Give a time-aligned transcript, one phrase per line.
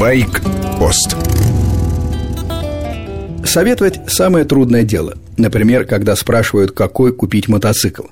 [0.00, 1.14] Байк-пост
[3.44, 5.18] Советовать самое трудное дело.
[5.36, 8.04] Например, когда спрашивают, какой купить мотоцикл.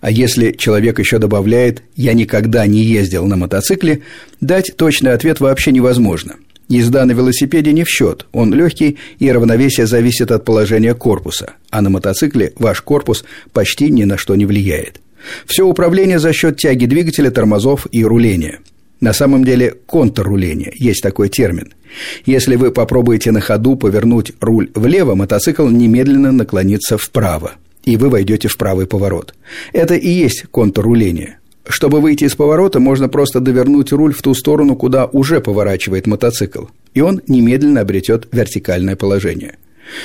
[0.00, 4.00] А если человек еще добавляет «я никогда не ездил на мотоцикле»,
[4.40, 6.36] дать точный ответ вообще невозможно.
[6.68, 11.82] Езда на велосипеде не в счет, он легкий и равновесие зависит от положения корпуса, а
[11.82, 15.02] на мотоцикле ваш корпус почти ни на что не влияет.
[15.44, 18.60] Все управление за счет тяги двигателя, тормозов и руления.
[19.00, 21.74] На самом деле контрруление, есть такой термин.
[22.24, 27.52] Если вы попробуете на ходу повернуть руль влево, мотоцикл немедленно наклонится вправо,
[27.84, 29.34] и вы войдете в правый поворот.
[29.72, 31.38] Это и есть контрруление.
[31.68, 36.66] Чтобы выйти из поворота, можно просто довернуть руль в ту сторону, куда уже поворачивает мотоцикл,
[36.94, 39.56] и он немедленно обретет вертикальное положение.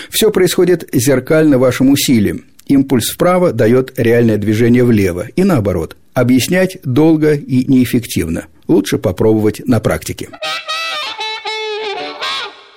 [0.09, 2.45] Все происходит зеркально вашим усилиям.
[2.67, 5.95] Импульс вправо дает реальное движение влево, и наоборот.
[6.13, 8.45] Объяснять долго и неэффективно.
[8.71, 10.29] Лучше попробовать на практике.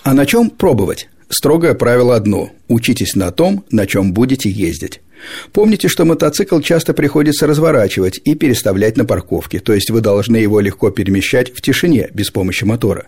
[0.02, 1.08] А на чем пробовать?
[1.28, 5.02] Строгое правило одно– учитесь на том, на чем будете ездить.
[5.52, 10.58] Помните, что мотоцикл часто приходится разворачивать и переставлять на парковке, то есть вы должны его
[10.58, 13.06] легко перемещать в тишине без помощи мотора.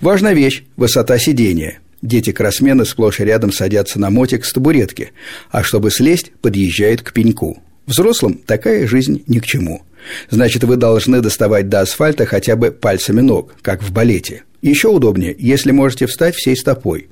[0.00, 1.80] Важная вещь– высота сидения.
[2.00, 5.12] Дети-кроссмены сплошь и рядом садятся на мотик с табуретки,
[5.50, 7.62] а чтобы слезть, подъезжают к пеньку.
[7.84, 9.82] Взрослым такая жизнь ни к чему.
[10.30, 14.44] Значит, вы должны доставать до асфальта хотя бы пальцами ног, как в балете.
[14.62, 17.08] Еще удобнее, если можете встать всей стопой.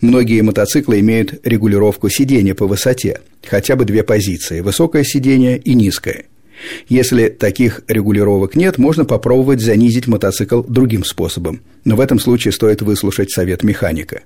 [0.00, 6.24] Многие мотоциклы имеют регулировку сидения по высоте, хотя бы две позиции– высокое сиденье и низкое.
[6.88, 12.82] Если таких регулировок нет, можно попробовать занизить мотоцикл другим способом, но в этом случае стоит
[12.82, 14.22] выслушать совет механика.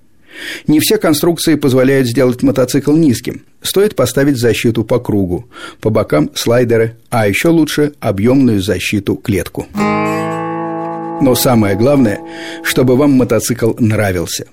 [0.66, 3.42] Не все конструкции позволяют сделать мотоцикл низким.
[3.62, 5.48] Стоит поставить защиту по кругу,
[5.80, 9.66] по бокам слайдеры, а еще лучше объемную защиту клетку.
[9.74, 12.20] Но самое главное,
[12.64, 14.46] чтобы вам мотоцикл нравился.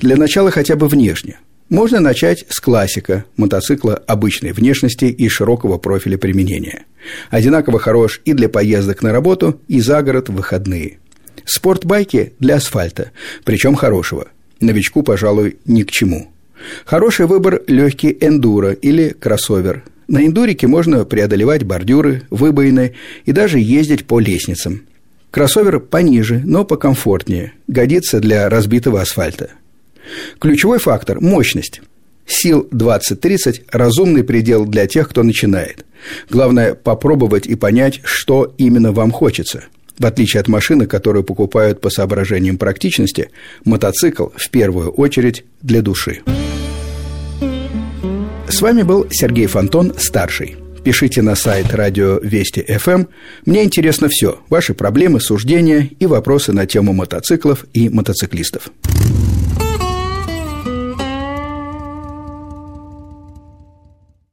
[0.00, 1.38] Для начала хотя бы внешне.
[1.68, 6.86] Можно начать с классика мотоцикла обычной внешности и широкого профиля применения.
[7.30, 10.98] Одинаково хорош и для поездок на работу, и за город в выходные.
[11.44, 13.10] Спортбайки для асфальта,
[13.44, 14.28] причем хорошего.
[14.60, 16.28] Новичку, пожалуй, ни к чему.
[16.84, 19.84] Хороший выбор– легкий эндуро или кроссовер.
[20.08, 24.82] На эндурике можно преодолевать бордюры, выбоины и даже ездить по лестницам.
[25.30, 29.50] Кроссовер пониже, но покомфортнее, годится для разбитого асфальта.
[30.40, 31.82] Ключевой фактор– мощность.
[32.26, 35.84] Сил 20-30– разумный предел для тех, кто начинает.
[36.30, 39.64] Главное– попробовать и понять, что именно вам хочется.
[39.98, 43.30] В отличие от машины, которую покупают по соображениям практичности,
[43.64, 46.20] мотоцикл в первую очередь для души.
[48.48, 50.56] С вами был Сергей Фонтон, старший–
[50.88, 52.90] Пишите на сайт радио Вести ФМ.
[52.90, 53.08] Эм.
[53.44, 54.38] Мне интересно все.
[54.48, 58.70] Ваши проблемы, суждения и вопросы на тему мотоциклов и мотоциклистов.